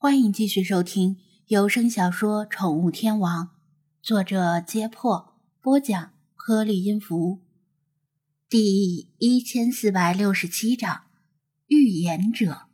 [0.00, 1.16] 欢迎继续收听
[1.48, 3.46] 有声小说《宠物天王》，
[4.00, 7.40] 作者：揭破，播讲：颗粒音符，
[8.48, 11.06] 第一千四百六十七章：
[11.66, 12.68] 预言者。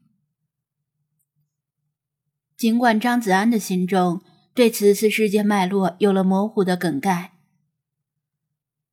[2.58, 4.20] 尽管张子安的心中
[4.52, 7.38] 对此次事件脉络有了模糊的梗概，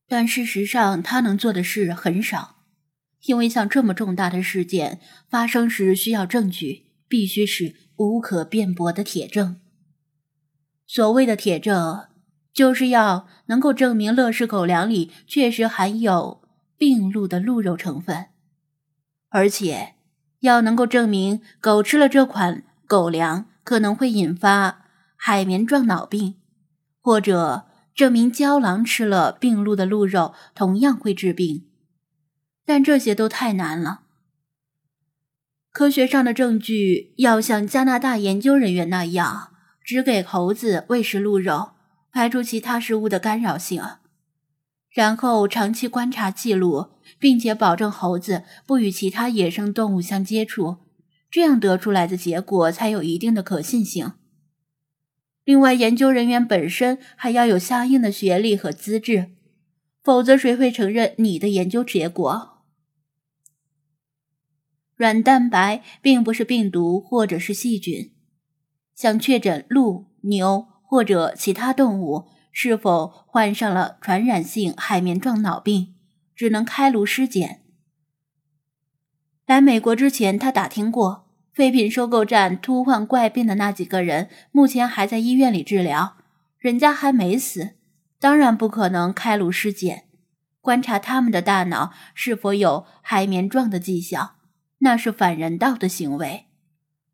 [0.07, 2.63] 但事实上他能做的事很少，
[3.25, 7.75] 因为像这么重大的事件发生时，需要证据，必须是。
[7.97, 9.61] 无可辩驳的铁证。
[10.87, 12.07] 所谓的铁证，
[12.51, 16.41] 就是要能够证明乐事狗粮里确实含有
[16.77, 18.29] 病鹿的鹿肉成分，
[19.29, 19.93] 而且
[20.39, 24.85] 要能够证明狗吃了这款狗粮可能会引发
[25.15, 26.37] 海绵状脑病，
[26.99, 31.67] 或者证明郊狼吃了病鹿的鹿肉同样会治病。
[32.65, 34.05] 但这些都太难了。
[35.71, 39.51] 科学上的证据要像加拿大研究人员那样，
[39.85, 41.71] 只给猴子喂食鹿肉，
[42.11, 43.81] 排除其他食物的干扰性，
[44.89, 50.79] 然后长期观察记录，并且保证猴子不与其他野生动物相接触，
[51.31, 54.11] 这样得出来的结果才有一定的可信性。
[55.45, 59.31] 另外，研究人员本身还要有相应的学历和资质，
[60.03, 62.50] 否则谁会承认你的研究结果？
[65.01, 68.11] 软蛋白并不是病毒或者是细菌，
[68.93, 75.95] 想确诊鹿、牛或者其他动物是否患上了传染性海绵状脑病，
[76.35, 77.63] 只能开颅尸检。
[79.47, 86.17] 来美国之前，他打听过废品收购站突患怪病的那几个人，目前还在医院里治疗，
[86.59, 87.71] 人家还没死，
[88.19, 90.03] 当然不可能开颅尸检，
[90.61, 94.35] 观察他们的大脑是否有海绵状的迹象。
[94.83, 96.47] 那是反人道的行为。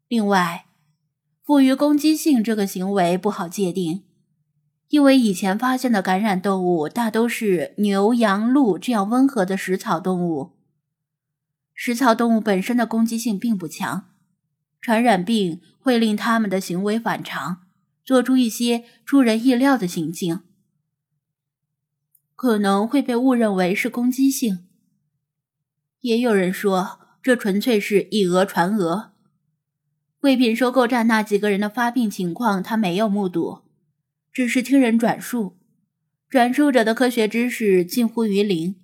[0.07, 0.67] 另外，
[1.43, 4.05] 赋予攻击性这个行为不好界定，
[4.87, 10.53] 因为以前发现的感染动物大都是牛、羊、鹿这样温和的食草动物。
[11.73, 14.11] 食草动物本身的攻击性并不强，
[14.79, 17.67] 传染病会令它们的行为反常，
[18.05, 20.39] 做出一些出人意料的行径，
[22.33, 24.67] 可能会被误认为是攻击性。
[25.99, 27.06] 也有人说。
[27.27, 29.11] 这纯粹是以讹传讹。
[30.17, 33.63] 贵品收购站那几个人的发病情况，他没有目睹，
[34.31, 35.57] 只是听人转述。
[36.29, 38.77] 转述者的科学知识近乎于零，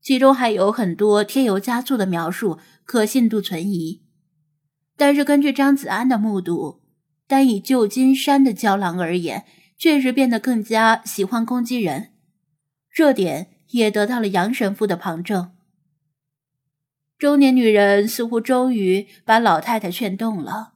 [0.00, 4.02] 其中还有很多添油加醋的描述，可信度存疑。
[4.96, 6.80] 但是根据张子安的目睹，
[7.28, 9.44] 单以旧金山的郊狼而言，
[9.78, 12.08] 确实变得更加喜欢攻击人，
[12.92, 15.52] 这点也得到了杨神父的旁证。
[17.18, 20.74] 中年女人似乎终于把老太太劝动了，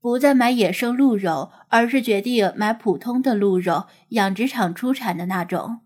[0.00, 5.80] 不再买野生鹿肉，而是决定买普通的鹿肉，养殖场出产的那种。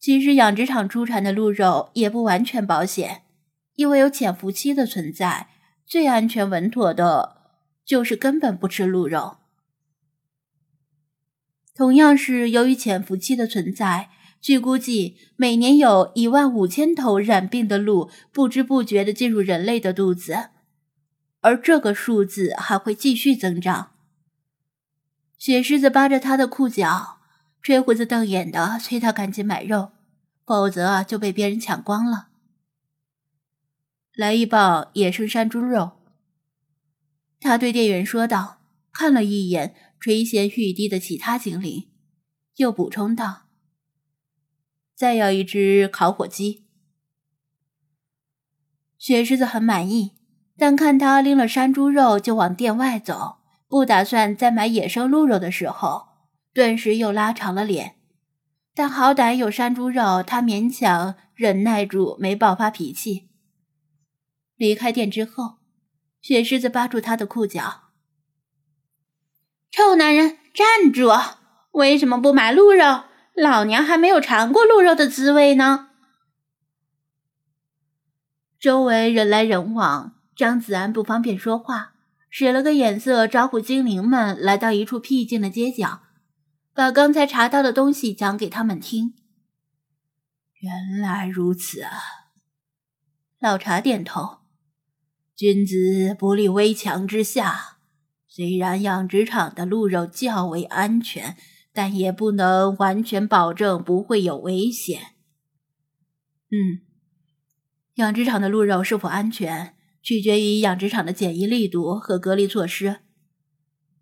[0.00, 3.22] 其实养殖场出产的鹿肉也不完全保险，
[3.76, 5.48] 因为有潜伏期的存在。
[5.86, 7.36] 最安全稳妥的，
[7.84, 9.36] 就是根本不吃鹿肉。
[11.72, 14.10] 同样是由于潜伏期的存在。
[14.46, 20.50] 据估计，每年有一万五千头染病的鹿不知不觉地进入人类的肚子，
[21.40, 23.96] 而这个数字还会继续增长。
[25.36, 27.18] 雪狮子扒着他的裤脚，
[27.60, 29.90] 吹胡子瞪眼的催他赶紧买肉，
[30.44, 32.28] 否则就被别人抢光了。
[34.14, 35.96] 来一磅野生山猪肉，
[37.40, 38.60] 他对店员说道，
[38.92, 41.88] 看了一眼垂涎欲滴的其他精灵，
[42.58, 43.45] 又补充道。
[44.96, 46.64] 再要一只烤火鸡。
[48.98, 50.14] 雪狮子很满意，
[50.56, 53.36] 但看他拎了山猪肉就往店外走，
[53.68, 56.08] 不打算再买野生鹿肉的时候，
[56.54, 57.96] 顿时又拉长了脸。
[58.74, 63.28] 但好歹有山猪肉，他勉强忍耐住没爆发脾气。
[64.56, 65.58] 离开店之后，
[66.22, 67.90] 雪狮子扒住他的裤脚
[69.70, 71.10] ：“臭男人，站住！
[71.72, 73.04] 为什么不买鹿肉？”
[73.36, 75.90] 老娘还没有尝过鹿肉的滋味呢。
[78.58, 81.92] 周围人来人往，张子安不方便说话，
[82.30, 86.00] 使了个眼色招呼精灵们来到一处僻静的街角，
[86.72, 89.14] 把刚才查到的东西讲给他们听。
[90.60, 91.92] 原来如此啊！
[93.38, 94.38] 老茶点头。
[95.36, 97.76] 君子不立危墙之下，
[98.26, 101.36] 虽然养殖场的鹿肉较为安全。
[101.76, 104.98] 但也不能完全保证不会有危险。
[106.50, 106.80] 嗯，
[107.96, 113.00] 养殖场的鹿肉是否安全，取决于养殖场的检疫力度和隔离措施。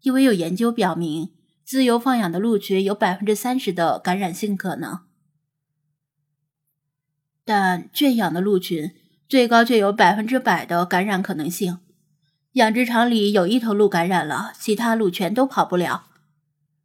[0.02, 1.32] 因为有研究表明，
[1.64, 5.00] 自由放养的鹿群有百分之三十的感染性可能，
[7.44, 8.92] 但圈养的鹿群
[9.28, 11.80] 最高却有百分之百的感染可能性。
[12.52, 16.13] 养殖场里有一头鹿感染了，其他鹿全都跑不了。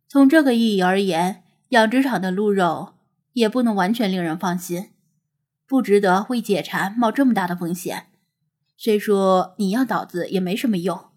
[0.09, 2.95] 从这个意义而言，养殖场的鹿肉
[3.33, 4.91] 也不能完全令人放心，
[5.65, 8.07] 不值得为解馋冒这么大的风险。
[8.75, 11.09] 虽说你要脑子也没什么用。”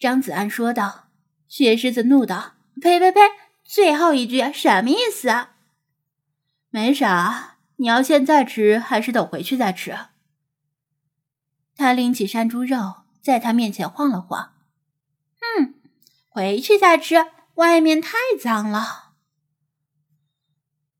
[0.00, 1.04] 张子安说道。
[1.48, 3.20] 雪狮子怒道：“呸呸呸！
[3.62, 5.54] 最后一句什么意思啊？
[6.70, 9.96] 没啥，你要现在吃还是等回去再吃？”
[11.76, 14.54] 他拎起山猪肉，在他面前晃了晃。“，
[16.36, 17.14] 回去再吃，
[17.54, 19.14] 外面太脏了。”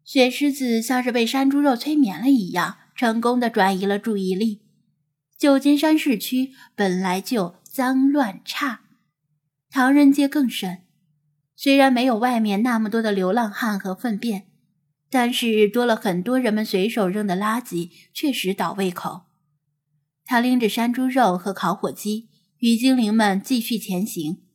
[0.02, 4.62] 雪狮子像是被山猪肉催眠了一样，成功的转移了注意力。
[5.36, 8.84] 旧金山市区本来就脏乱差。
[9.68, 10.84] 唐人街更甚，
[11.54, 14.46] 虽然没有外面那么多的流浪汉和粪便，
[15.10, 19.26] 但是多了很多人们随手扔的垃圾，确实倒胃口。
[20.24, 22.30] 他拎着山猪肉和烤火鸡，
[22.60, 24.45] 与精灵们继续前行。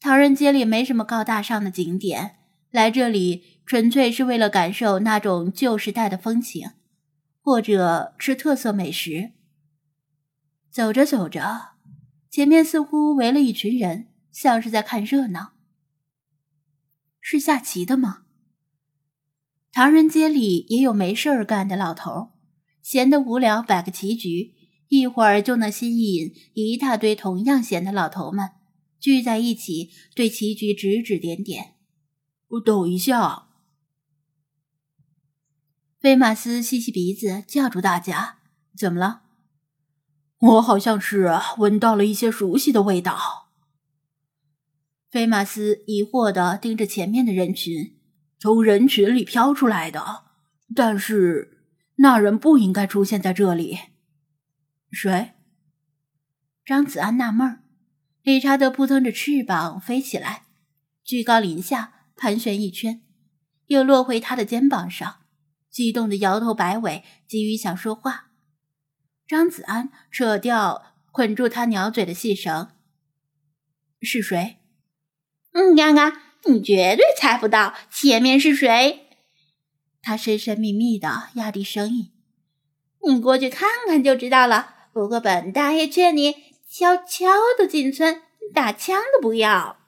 [0.00, 2.36] 唐人街里没什么高大上的景点，
[2.70, 6.70] 来这里纯粹是为了感受那种旧时代的风情，
[7.42, 9.32] 或者吃特色美食。
[10.70, 11.72] 走着走着，
[12.30, 14.08] 前面似乎围了一群人。
[14.32, 15.54] 像是在看热闹，
[17.20, 18.22] 是下棋的吗？
[19.72, 22.30] 唐人街里也有没事儿干的老头，
[22.80, 24.54] 闲得无聊摆个棋局，
[24.86, 28.50] 一会儿就能吸引一大堆同样闲的老头们
[29.00, 31.76] 聚在一起，对棋局指指点点。
[32.48, 33.48] 我等一下，
[35.98, 38.38] 菲马斯吸吸鼻子，叫住大家
[38.76, 39.22] ：“怎么了？
[40.38, 43.50] 我好像是闻到了一些熟悉的味道。”
[45.10, 47.98] 菲马斯疑惑的盯着前面的人群，
[48.38, 50.24] 从人群里飘出来的，
[50.74, 51.64] 但是
[51.96, 53.78] 那人不应该出现在这里。
[54.90, 55.32] 谁？
[56.64, 57.64] 张子安纳闷儿。
[58.22, 60.42] 理查德扑腾着翅膀飞起来，
[61.02, 63.02] 居高临下盘旋一圈，
[63.66, 65.20] 又落回他的肩膀上，
[65.70, 68.30] 激动的摇头摆尾，急于想说话。
[69.26, 72.68] 张子安扯掉捆住他鸟嘴的细绳。
[74.02, 74.58] 是谁？
[75.52, 76.12] 嗯，刚刚
[76.46, 79.06] 你绝对猜不到前面是谁。
[80.02, 82.12] 他神神秘秘的压低声音
[83.06, 84.74] ：“你过去看看就知道了。
[84.92, 86.34] 不过本大爷劝你
[86.72, 87.26] 悄悄
[87.58, 88.22] 的进村，
[88.54, 89.78] 打枪的不要。”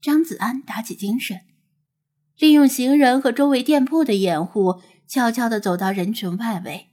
[0.00, 1.42] 张子安打起精神，
[2.38, 6.88] 利用行人和周围店铺的掩护，悄悄的走到人群外围，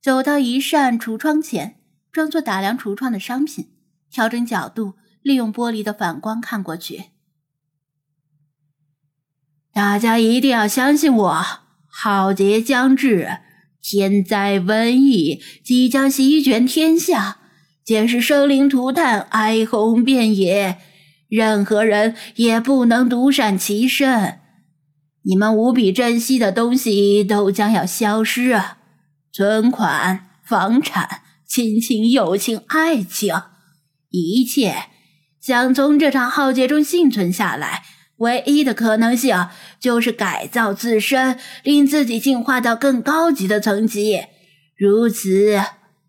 [0.00, 1.80] 走到一扇橱窗前，
[2.10, 3.76] 装作打量橱窗的商品，
[4.10, 4.94] 调整角度。
[5.22, 7.10] 利用玻璃的反光看过去，
[9.72, 11.44] 大家一定要相信我！
[11.86, 13.38] 浩劫将至，
[13.82, 17.38] 天灾瘟疫即将席卷天下，
[17.84, 20.78] 届时生灵涂炭，哀鸿遍野，
[21.28, 24.38] 任何人也不能独善其身。
[25.24, 28.60] 你们无比珍惜的东西都将要消失，
[29.32, 33.34] 存款、房产、亲情、友情、爱情，
[34.10, 34.74] 一切。
[35.40, 37.82] 想从这场浩劫中幸存下来，
[38.22, 39.48] 唯一的可能性
[39.80, 44.26] 就是改造自身，令自己进化到更高级的层级，
[44.76, 45.60] 如此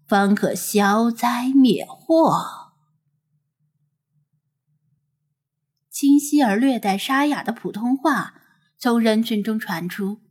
[0.07, 2.71] 方可消灾灭祸。
[5.89, 8.35] 清晰而略带沙哑的普通话
[8.77, 10.21] 从人群中传出，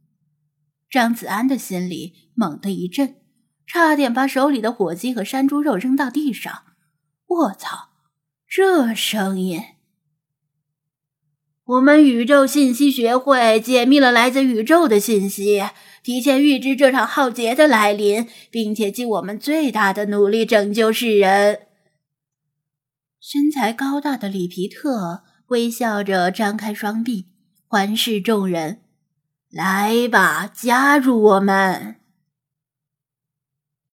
[0.88, 3.16] 张子安的心里猛地一震，
[3.66, 6.62] 差点把手里的火鸡和山猪肉扔到地上。
[7.26, 7.90] 我操！
[8.46, 9.60] 这声音，
[11.72, 15.62] 我们宇宙信息学会解密了来自宇宙的信息，
[16.02, 21.60] 提前预知这场浩劫的来临，并且尽我们最大的努力拯救世人。
[23.18, 27.28] 身材高大的里皮特微笑着张开双臂，
[27.66, 28.82] 环视众人
[29.50, 31.96] ：“来吧，加入我们！”